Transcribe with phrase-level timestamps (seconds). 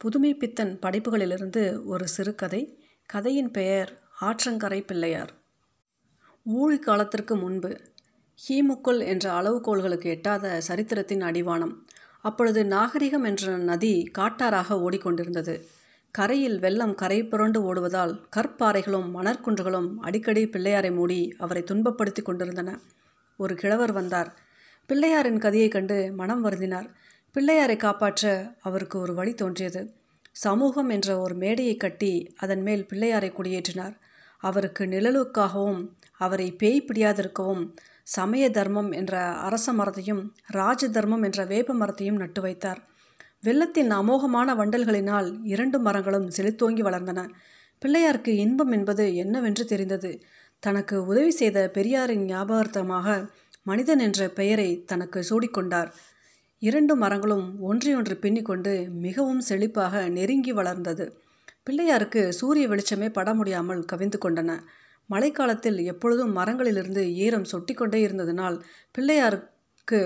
[0.00, 2.78] புதுமை பித்தன் படைப்புகளிலிருந்து ஒரு சிறுகதை.
[3.06, 5.32] கதையின் பெயர் ஆற்றங்கரை பிள்ளையார்.
[6.44, 7.80] ஊழி காலத்திற்கு முன்பு
[8.48, 11.74] ஹீமுக்குள் என்ற அளவுகோல்களுக்கு எட்டாத சரித்திரத்தின் அடிவானம்.
[12.20, 15.64] அப்பொழுது நாகரிகம் என்ற நதி காட்டாராக ஓடிக்கொண்டிருந்தது.
[16.10, 22.80] கரையில் வெள்ளம் கரை புரண்டு ஓடுவதால் கற்பாறைகளும் மணற்குன்றுகளும் அடிக்கடி பிள்ளையாரை மூடி அவரை துன்பப்படுத்தி கொண்டிருந்தன.
[23.36, 24.34] ஒரு கிழவர் வந்தார்.
[24.88, 26.90] பிள்ளையாரின் கதியைக் கண்டு மனம் வருந்தினார்.
[27.34, 29.94] பிள்ளையாரை காப்பாற்ற அவருக்கு ஒரு வழி தோன்றியது.
[30.32, 33.94] சமூகம் என்ற ஒரு மேடையை கட்டி அதன் மேல் பிள்ளையாரை குடியேற்றினார்.
[34.38, 37.62] அவருக்கு நிழலுக்காகவும் அவரை பேய் பிடியாதிருக்கவும்
[38.02, 42.80] சமய தர்மம் என்ற அரச மரத்தையும் ராஜ தர்மம் என்ற வேப்ப மரத்தையும் நட்டு வைத்தார்.
[43.40, 47.28] வெள்ளத்தின் அமோகமான வண்டல்களினால் இரண்டு மரங்களும் செழித்தோங்கி வளர்ந்தன.
[47.82, 50.22] பிள்ளையாருக்கு இன்பம் என்பது என்னவென்று தெரிந்தது.
[50.58, 53.28] தனக்கு உதவி செய்த பெரியாரின் ஞாபகார்த்தமாக
[53.62, 55.90] மனிதன் என்ற பெயரை தனக்கு சூடிக்கொண்டார்.
[56.62, 61.04] இரண்டு மரங்களும் ஒன்றையொன்று பின்னிக்கொண்டு மிகவும் செழிப்பாக நெருங்கி வளர்ந்தது.
[61.64, 64.50] பிள்ளையாருக்கு சூரிய வெளிச்சமே பட முடியாமல் கவிந்து கொண்டன.
[65.10, 68.56] மழைக்காலத்தில் எப்பொழுதும் மரங்களிலிருந்து ஈரம் சொட்டிக்கொண்டே இருந்ததினால்
[68.98, 70.00] பிள்ளையாருக்கு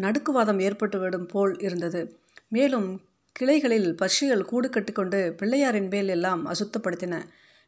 [0.00, 2.02] நடுக்குவாதம் ஏற்பட்டுவிடும் போல் இருந்தது.
[2.48, 2.88] மேலும்
[3.32, 7.14] கிளைகளில் பட்சிகள் கூடு கட்டிக்கொண்டு பிள்ளையாரின் மேல் எல்லாம் அசுத்தப்படுத்தின.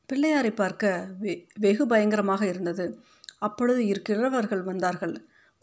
[0.08, 0.84] பிள்ளையாரை பார்க்க
[1.20, 2.86] வெ வெகு பயங்கரமாக இருந்தது.
[3.38, 5.14] அப்பொழுது இரு கிழவர்கள் வந்தார்கள்.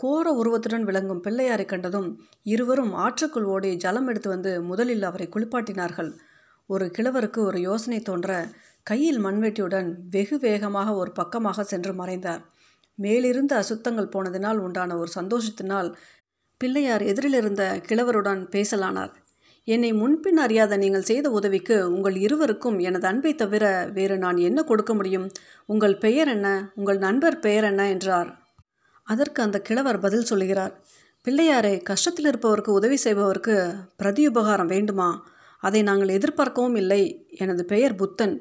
[0.01, 6.11] கோர உருவத்துடன் விளங்கும் பிள்ளையாரை கண்டதும் இருவரும் ஆற்றுக்குள் ஓடி ஜலம் எடுத்து வந்து முதலில் அவரை குளிப்பாட்டினார்கள்.
[6.65, 8.45] ஒரு கிழவருக்கு ஒரு யோசனை தோன்ற
[8.83, 12.41] கையில் மண்வெட்டியுடன் வெகு வேகமாக ஒரு பக்கமாக சென்று மறைந்தார்.
[12.95, 15.95] மேலிருந்து அசுத்தங்கள் போனதினால் உண்டான ஒரு சந்தோஷத்தினால்
[16.57, 19.13] பிள்ளையார் எதிரிலிருந்த கிழவருடன் பேசலானார்.
[19.63, 24.93] என்னை முன்பின் அறியாத நீங்கள் செய்த உதவிக்கு உங்கள் இருவருக்கும் எனது அன்பை தவிர வேறு நான் என்ன கொடுக்க
[24.93, 25.31] முடியும்?
[25.65, 26.71] உங்கள் பெயர் என்ன?
[26.75, 27.89] உங்கள் நண்பர் பெயர் என்ன?
[27.89, 28.40] என்றார்.
[29.11, 30.73] அதற்கு அந்த கிழவர் பதில் சொல்லுகிறார்
[31.25, 33.55] பிள்ளையாரே கஷ்டத்தில் இருப்பவருக்கு உதவி செய்பவருக்கு
[33.97, 35.09] பிரதி உபகாரம் வேண்டுமா?
[35.59, 37.01] அதை நாங்கள் எதிர்பார்க்கவும் இல்லை.
[37.37, 38.35] எனது பெயர் புத்தன்.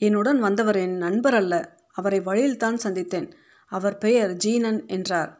[0.00, 1.54] என்னுடன் வந்தவர் என் நண்பர் அல்ல.
[1.92, 3.28] அவரை வழியில்தான் சந்தித்தேன்.
[3.70, 5.30] அவர் பெயர் ஜீனன் என்றார்.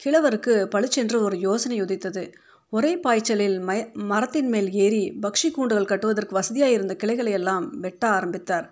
[0.00, 2.24] கிழவருக்கு பளிச்சென்று ஒரு யோசனை உதித்தது.
[2.72, 8.66] ஒரே பாய்ச்சலில் மய மரத்தின் மேல் ஏறி பக்ஷி கூண்டுகள் கட்டுவதற்கு வசதியாக இருந்த கிளைகளை எல்லாம் வெட்ட ஆரம்பித்தார்.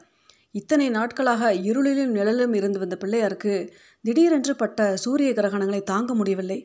[0.54, 3.54] இத்தனை நாட்களாக இருளிலும் நிழலும் இருந்து வந்த பிள்ளையாருக்கு
[4.02, 6.58] திடீரென்று பட்ட சூரிய கிரகணங்களை தாங்க முடியவில்லை.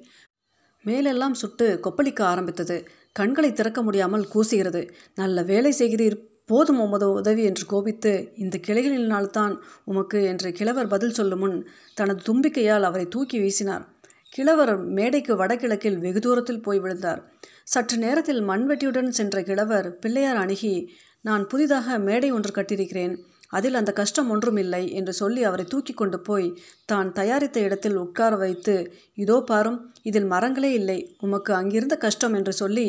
[0.83, 2.87] மேலெல்லாம் சுட்டு கொப்பளிக்க ஆரம்பித்தது.
[3.11, 4.81] கண்களை திறக்க முடியாமல் கூசுகிறது.
[5.15, 6.17] நல்ல வேலை செய்கிறீர்.
[6.45, 9.55] போதும் உமது உதவி என்று கோபித்து இந்த கிளைகளினால்தான்
[9.85, 11.57] உமக்கு என்று கிழவர் பதில் சொல்லும் முன்
[11.95, 13.83] தனது தும்பிக்கையால் அவரை தூக்கி வீசினார்.
[14.29, 17.21] கிழவர் மேடைக்கு வடகிழக்கில் வெகு தூரத்தில் போய் விழுந்தார்.
[17.63, 20.75] சற்று நேரத்தில் மண்வெட்டியுடன் சென்ற கிழவர் பிள்ளையார் அணுகி
[21.21, 23.15] நான் புதிதாக மேடை ஒன்று கட்டியிருக்கிறேன்.
[23.51, 26.47] அதில் அந்த கஷ்டம் ஒன்றும் இல்லை என்று சொல்லி அவரை தூக்கி கொண்டு போய்
[26.85, 28.75] தான் தயாரித்த இடத்தில் உட்கார வைத்து
[29.13, 30.99] இதோ பாரும் இதில் மரங்களே இல்லை.
[31.19, 32.87] உமக்கு அங்கிருந்த கஷ்டம் என்று சொல்லி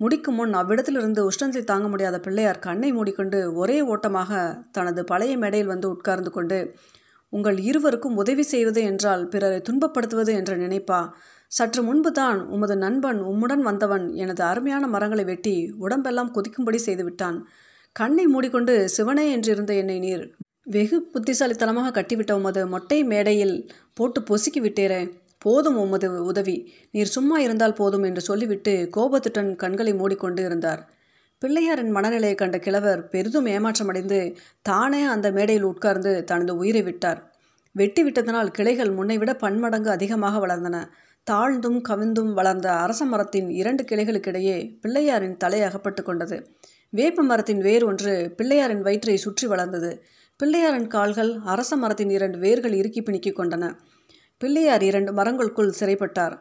[0.00, 4.32] முடிக்கும் முன் அவ்விடத்திலிருந்து உஷ்ணத்தை தாங்க முடியாத பிள்ளையார் கண்ணை மூடிக்கொண்டு ஒரே ஓட்டமாக
[4.72, 6.58] தனது பழைய மேடையில் வந்து உட்கார்ந்து கொண்டு
[7.32, 11.00] உங்கள் இருவருக்கும் உதவி செய்வது என்றால் பிறரை துன்பப்படுத்துவது என்று நினைப்பா?
[11.52, 17.38] சற்று முன்பு தான் உமது நண்பன் உம்முடன் வந்தவன் எனது அருமையான மரங்களை வெட்டி உடம்பெல்லாம் கொதிக்கும்படி செய்துவிட்டான்
[17.96, 20.24] கண்ணை மூடிக்கொண்டு சிவனே என்றிருந்த என்னை நீர்
[20.62, 23.54] வெகு புத்திசாலித்தனமாக கட்டிவிட்ட உமது மொட்டை மேடையில்
[23.94, 24.98] போட்டு பொசுக்கி விட்டேரே
[25.38, 26.56] போதும் உமது உதவி.
[26.90, 30.82] நீர் சும்மா இருந்தால் போதும் என்று சொல்லிவிட்டு கோபத்துடன் கண்களை மூடிக்கொண்டு இருந்தார்.
[31.42, 34.20] பிள்ளையாரின் மனநிலையை கண்ட கிழவர் பெரிதும் ஏமாற்றமடைந்து
[34.62, 37.20] தானே அந்த மேடையில் உட்கார்ந்து தனது உயிரை விட்டார்.
[37.72, 40.76] வெட்டி விட்டதனால் கிளைகள் முன்னைவிட பன்மடங்கு அதிகமாக வளர்ந்தன.
[41.30, 46.38] தாழ்ந்தும் கவிழ்ந்தும் வளர்ந்த அரச மரத்தின் இரண்டு கிளைகளுக்கிடையே பிள்ளையாரின் தலை அகப்பட்டு கொண்டது.
[46.90, 49.90] வேப்ப மரத்தின் வேர் ஒன்று பிள்ளையாரின் வயிற்றை சுற்றி வளர்ந்தது.
[50.40, 53.64] பிள்ளையாரின் கால்கள் அரச மரத்தின் இரண்டு வேர்கள் இறுக்கி பிணிக்கிக் கொண்டன.
[54.38, 56.36] பிள்ளையார் இரண்டு மரங்களுக்குள் சிறைப்பட்டார்.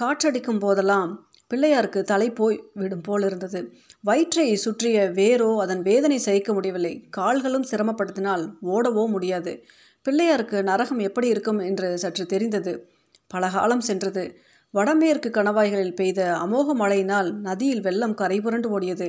[0.00, 3.72] காற்றடிக்கும் போதெல்லாம் பிள்ளையாருக்கு தலை போய் விடும் போல் இருந்தது.
[4.00, 7.06] வயிற்றை சுற்றிய வேரோ அதன் வேதனை சகிக்க முடியவில்லை.
[7.10, 9.64] கால்களும் சிரமப்படுத்தினால் ஓடவோ முடியாது.
[10.06, 12.88] பிள்ளையாருக்கு நரகம் எப்படி இருக்கும் என்று சற்று தெரிந்தது.
[13.26, 14.36] பல காலம் சென்றது.
[14.70, 19.08] வடமேற்கு கணவாய்களில் பெய்த அமோக மழையினால் நதியில் வெள்ளம் கரைபுரண்டு ஓடியது.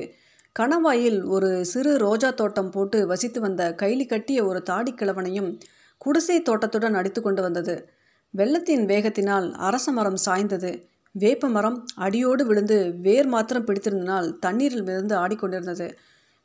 [0.58, 5.60] கணவாயில் ஒரு சிறு ரோஜா தோட்டம் போட்டு வசித்து வந்த கைலி கட்டிய ஒரு தாடிக்கிழவனையும்
[5.98, 7.88] குடிசை தோட்டத்துடன் அடித்து கொண்டு வந்தது.
[8.30, 10.82] வெள்ளத்தின் வேகத்தினால் அரச மரம் சாய்ந்தது.
[11.12, 15.86] வேப்ப மரம் அடியோடு விழுந்து வேர் மாத்திரம் பிடித்திருந்தனால் தண்ணீரில் மிதந்து ஆடிக்கொண்டிருந்தது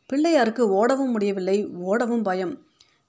[0.09, 2.65] பிள்ளையாருக்கு ஓடவும் முடியவில்லை ஓடவும் பயம்.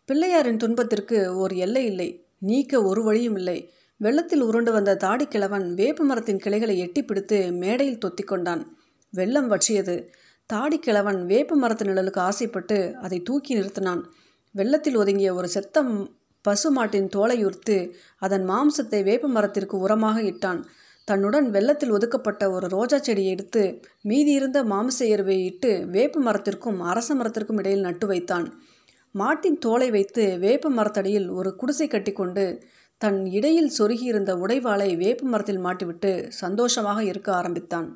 [0.09, 3.59] பிள்ளையாரின் துன்பத்திற்கு ஒரு எல்லை இல்லை நீக்க ஒரு வழியும் இல்லை.
[3.97, 8.62] வெள்ளத்தில் உருண்டு வந்த தாடிக்கிழவன் வேப்ப மரத்தின் கிளைகளை எட்டி பிடித்து மேடையில் தொத்திக்கொண்டான்
[9.11, 9.97] வெள்ளம் வற்றியது.
[10.51, 14.03] தாடிக்கிழவன் வேப்ப மரத்து நிழலுக்கு ஆசைப்பட்டு அதை தூக்கி நிறுத்தினான்.
[14.55, 15.93] வெள்ளத்தில் ஒதுங்கிய ஒரு செத்தம்
[16.45, 17.77] பசு மாட்டின் தோலை உர்த்து
[18.19, 20.61] அதன் மாம்சத்தை வேப்ப மரத்திற்கு உரமாக இட்டான்.
[21.09, 23.63] தன்னுடன் வெள்ளத்தில் ஒதுக்கப்பட்ட ஒரு ரோஜா செடியை எடுத்து
[24.09, 28.47] மீதியிருந்த மாம்ச எருவை இட்டு வேப்ப மரத்திற்கும் அரச மரத்திற்கும் இடையில் நட்டு வைத்தான்.
[29.15, 32.47] மாட்டின் தோலை வைத்து வேப்ப மரத்தடியில் ஒரு குடிசை கட்டிக்கொண்டு
[33.01, 36.13] தன் இடையில் சொருகியிருந்த உடைவாளை வேப்ப மரத்தில் மாட்டிவிட்டு
[36.43, 37.89] சந்தோஷமாக இருக்க ஆரம்பித்தான்.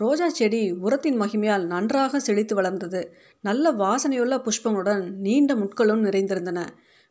[0.00, 3.00] ரோஜா செடி உரத்தின் மகிமையால் நன்றாக செழித்து வளர்ந்தது.
[3.40, 6.60] நல்ல வாசனையுள்ள புஷ்பங்களுடன் நீண்ட முட்களும் நிறைந்திருந்தன.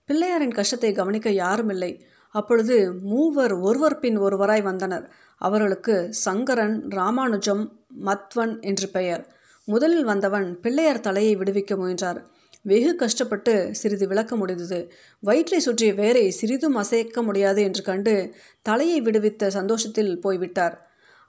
[0.10, 1.92] பிள்ளையாரின் கஷ்டத்தை கவனிக்க யாரும் இல்லை.
[2.36, 5.06] அப்பொழுது மூவர் ஒருவர் பின் ஒருவராய் வந்தனர்.
[5.38, 7.64] அவர்களுக்கு சங்கரன் ராமானுஜம்
[8.06, 9.24] மத்வன் என்று பெயர்.
[9.68, 12.20] முதலில் வந்தவன் பிள்ளையார் தலையை விடுவிக்க முயன்றார்.
[12.62, 14.80] வெகு கஷ்டப்பட்டு சிறிது விளக்க முடிந்தது.
[15.24, 20.76] வயிற்றை சுற்றிய வேரை சிறிதும் அசைக்க முடியாது என்று கண்டு தலையை விடுவித்த சந்தோஷத்தில் போய்விட்டார்.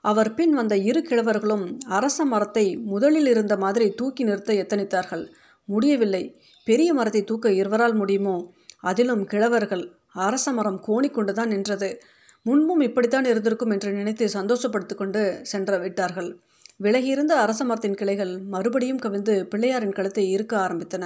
[0.03, 5.25] அவர் பின் வந்த இரு கிழவர்களும் அரச மரத்தை முதலில் இருந்த மாதிரி தூக்கி நிறுத்த எத்தனித்தார்கள்?
[5.65, 6.23] முடியவில்லை.
[6.65, 8.51] பெரிய மரத்தை தூக்க இருவரால் முடியுமோ?
[8.79, 9.85] அதிலும் கிழவர்கள்.
[10.13, 12.01] அரச மரம் கோணிக்கொண்டுதான் நின்றது.
[12.41, 16.39] முன்பும் இப்படித்தான் இருந்திருக்கும் என்று நினைத்து சந்தோஷப்படுத்தி கொண்டு சென்ற விட்டார்கள்.
[16.77, 21.05] விலகியிருந்த அரச மரத்தின் கிளைகள் மறுபடியும் கவிழ்ந்து பிள்ளையாரின் கழுத்தை இருக்க ஆரம்பித்தன.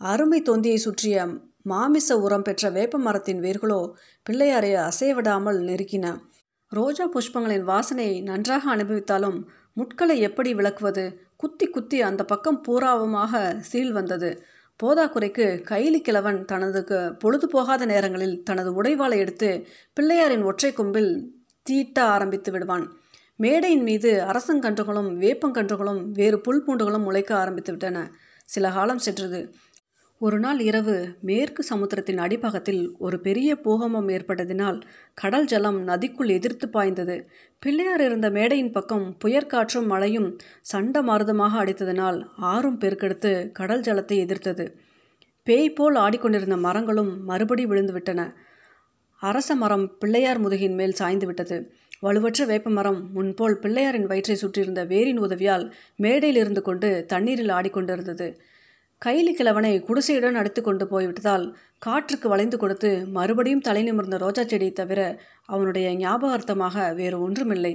[0.00, 1.26] அருமை தொந்தியை சுற்றிய
[1.62, 3.80] மாமிச உரம் பெற்ற வேப்ப மரத்தின் வேர்களோ
[4.26, 6.06] பிள்ளையாரை அசையவிடாமல் நெருக்கின.
[6.72, 9.38] ரோஜா புஷ்பங்களின் வாசனையை நன்றாக அனுபவித்தாலும்
[9.76, 11.04] முட்களை எப்படி விளக்குவது?
[11.36, 14.30] குத்தி குத்தி அந்த பக்கம் பூராவமாக சீல் வந்தது.
[14.82, 19.66] போதாக்குறைக்கு கைலி கிழவன் தனது பொழுது போகாத நேரங்களில் தனது உடைவாளை எடுத்து
[20.00, 21.12] பிள்ளையாரின் ஒற்றை கொம்பில்
[21.70, 22.86] தீட்ட ஆரம்பித்து விடுவான்.
[23.36, 28.10] மேடையின் மீது அரசங்கன்றுகளும் வேப்பங்கன்றுகளும் வேறு புல் பூண்டுகளும் முளைக்க ஆரம்பித்து விட்டன.
[28.44, 29.54] சில காலம் சென்றது.
[30.22, 34.78] ஒரு நாள் இரவு மேற்கு சமுத்திரத்தின் அடிப்பாகத்தில் ஒரு பெரிய பூகமம் ஏற்பட்டதினால்
[35.14, 37.16] கடல் ஜலம் நதிக்குள் எதிர்த்து பாய்ந்தது.
[37.58, 40.28] பிள்ளையார் இருந்த மேடையின் பக்கம் புயற்காற்றும் மழையும்
[40.60, 44.66] சண்ட மாறுதமாக அடித்ததினால் ஆறும் பெருக்கெடுத்து கடல் ஜலத்தை எதிர்த்தது.
[45.46, 48.20] பேய் போல் ஆடிக்கொண்டிருந்த மரங்களும் மறுபடி விழுந்துவிட்டன.
[49.16, 51.58] அரச மரம் பிள்ளையார் முதுகின் மேல் சாய்ந்து விட்டது.
[52.02, 55.66] வலுவற்ற வேப்ப மரம் முன்போல் பிள்ளையாரின் வயிற்றை சுற்றியிருந்த வேரின் உதவியால்
[55.96, 58.28] மேடையில் இருந்து கொண்டு தண்ணீரில் ஆடிக்கொண்டிருந்தது.
[59.02, 65.00] கைலி கிழவனை குடிசையுடன் அடித்து கொண்டு போய்விட்டதால் காற்றுக்கு வளைந்து கொடுத்து மறுபடியும் தலை நிமிர்ந்த ரோஜா செடியை தவிர
[65.44, 67.72] அவனுடைய ஞாபகார்த்தமாக வேறு ஒன்றுமில்லை.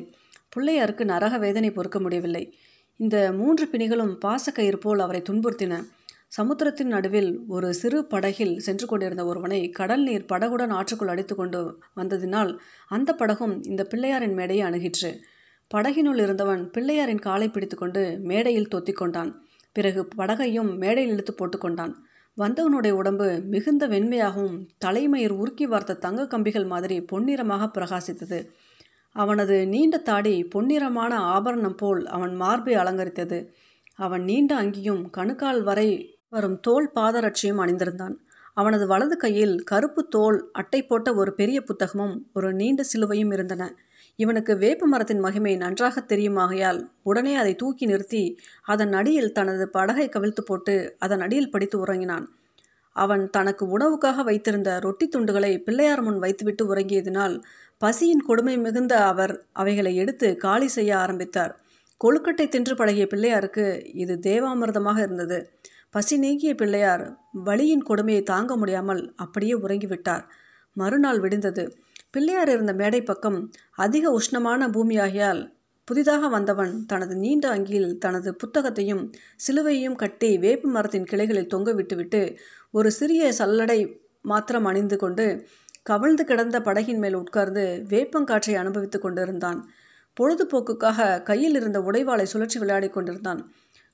[0.56, 2.44] பிள்ளையாருக்கு நரக வேதனை பொறுக்க முடியவில்லை.
[3.00, 5.74] இந்த மூன்று பிணிகளும் பாசக்கயிறு போல் அவரை துன்புறுத்தின.
[6.28, 11.60] சமுத்திரத்தின் நடுவில் ஒரு சிறு படகில் சென்று கொண்டிருந்த ஒருவனை கடல் நீர் படகுடன் ஆற்றுக்குள் அடித்து கொண்டு
[11.96, 12.52] வந்ததினால்
[12.88, 15.12] அந்த படகும் இந்த பிள்ளையாரின் மேடையை அணுகிற்று.
[15.72, 19.32] படகினுள் இருந்தவன் பிள்ளையாரின் காலை பிடித்துக்கொண்டு மேடையில் தொத்திக்கொண்டான்
[19.78, 21.94] பிறகு படகையும் மேடையில் இழுத்து போட்டுக்கொண்டான்
[22.38, 28.40] வந்தவனுடைய உடம்பு மிகுந்த வெண்மையாகவும் தலைமயிர் உருக்கி வார்த்த தங்க கம்பிகள் மாதிரி பொன்னிறமாக பிரகாசித்தது.
[29.16, 33.40] அவனது நீண்ட தாடி பொன்னிறமான ஆபரணம் போல் அவன் மார்பை அலங்கரித்தது.
[33.98, 35.90] அவன் நீண்ட அங்கியும் கணுக்கால் வரை
[36.30, 38.16] வரும் தோல் பாதரட்சியும் அணிந்திருந்தான்.
[38.54, 43.64] அவனது வலது கையில் கருப்பு தோல் அட்டை போட்ட ஒரு பெரிய புத்தகமும் ஒரு நீண்ட சிலுவையும் இருந்தன.
[44.20, 48.24] இவனுக்கு வேப்ப மரத்தின் மகிமை நன்றாக தெரியுமாகையால் உடனே அதை தூக்கி நிறுத்தி
[48.64, 52.26] அதன் அடியில் தனது படகை கவிழ்த்து போட்டு அதன் அடியில் படித்து உறங்கினான்.
[52.96, 57.36] அவன் தனக்கு உணவுக்காக வைத்திருந்த ரொட்டி துண்டுகளை பிள்ளையார் முன் வைத்துவிட்டு உறங்கியதினால்
[57.82, 61.54] பசியின் கொடுமை மிகுந்த அவர் அவைகளை எடுத்து காலி செய்ய ஆரம்பித்தார்.
[62.02, 65.38] கொழுக்கட்டை தின்று பழகிய பிள்ளையாருக்கு இது தேவாமிர்தமாக இருந்தது.
[65.90, 67.04] பசி நீங்கிய பிள்ளையார்
[67.46, 70.24] வலியின் கொடுமையை தாங்க முடியாமல் அப்படியே உறங்கிவிட்டார்.
[70.76, 71.64] மறுநாள் விடிந்தது.
[72.18, 73.40] பிள்ளையார் இருந்த மேடை பக்கம்
[73.78, 75.44] அதிக உஷ்ணமான பூமியாகியால்
[75.88, 79.04] புதிதாக வந்தவன் தனது நீண்ட அங்கியில் தனது புத்தகத்தையும்
[79.46, 82.22] சிலுவையும் கட்டி வேப்ப மரத்தின் கிளைகளில் தொங்க விட்டுவிட்டு
[82.72, 83.80] ஒரு சிறிய சல்லடை
[84.22, 85.26] மாத்திரம் அணிந்து கொண்டு
[85.84, 89.60] கவிழ்ந்து கிடந்த படகின் மேல் உட்கார்ந்து வேப்பங்காற்றை அனுபவித்து கொண்டிருந்தான்.
[90.18, 93.42] பொழுதுபோக்குக்காக கையில் இருந்த உடைவாளை சுழற்சி விளையாடி கொண்டிருந்தான்.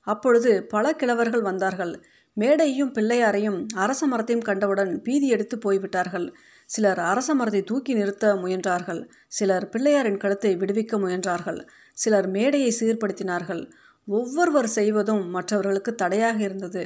[0.06, 1.92] அப்பொழுது பல கிழவர்கள் வந்தார்கள்.
[2.36, 6.26] மேடையும் பிள்ளையாரையும் அரச மரத்தையும் கண்டவுடன் பீதி எடுத்து போய்விட்டார்கள்.
[6.66, 9.00] சிலர் அரச மரத்தை தூக்கி நிறுத்த முயன்றார்கள்.
[9.28, 11.60] சிலர் பிள்ளையாரின் கழுத்தை விடுவிக்க முயன்றார்கள்.
[11.92, 13.62] சிலர் மேடையை சீர்படுத்தினார்கள்.
[14.08, 16.82] ஒவ்வொருவர் செய்வதும் மற்றவர்களுக்கு தடையாக இருந்தது.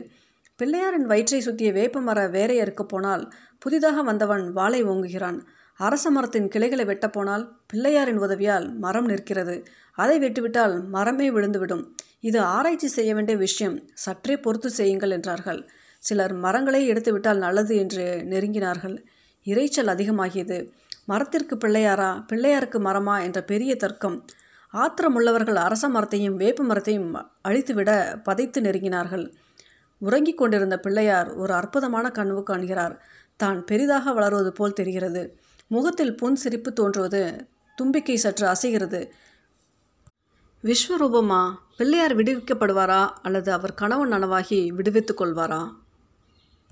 [0.56, 5.38] பிள்ளையாரின் வயிற்றை சுற்றிய வேப்பமர வேரையறுக்க போனால் புதிதாக வந்தவன் வாளை ஓங்குகிறான்.
[5.76, 9.56] அரச மரத்தின் கிளைகளை வெட்டப்போனால் பிள்ளையாரின் உதவியால் மரம் நிற்கிறது.
[9.92, 11.84] அதை வெட்டுவிட்டால் மரமே விழுந்துவிடும்.
[12.20, 13.76] இது ஆராய்ச்சி செய்ய வேண்டிய விஷயம்.
[13.94, 15.60] சற்றே பொறுத்து செய்யுங்கள் என்றார்கள்.
[16.02, 18.96] சிலர் மரங்களை எடுத்துவிட்டால் நல்லது என்று நெருங்கினார்கள்.
[19.48, 20.70] இறைச்சல் அதிகமாகியது.
[21.04, 22.24] மரத்திற்கு பிள்ளையாரா?
[22.32, 23.22] பிள்ளையாருக்கு மரமா?
[23.22, 24.24] என்ற பெரிய தர்க்கம்.
[24.72, 29.32] ஆத்திரமுள்ளவர்கள் அரச மரத்தையும் வேப்ப மரத்தையும் அழித்துவிட பதைத்து நெருங்கினார்கள்.
[29.98, 33.02] உறங்கிக் கொண்டிருந்த பிள்ளையார் ஒரு அற்புதமான கனவு காண்கிறார்.
[33.36, 35.38] தான் பெரிதாக வளருவது போல் தெரிகிறது.
[35.66, 39.12] முகத்தில் புன் சிரிப்பு தோன்றுவது தும்பிக்கை சற்று அசைகிறது.
[40.64, 41.54] விஸ்வரூபமா?
[41.76, 43.08] பிள்ளையார் விடுவிக்கப்படுவாரா?
[43.22, 45.68] அல்லது அவர் கணவன் நனவாகி விடுவித்துக் கொள்வாரா?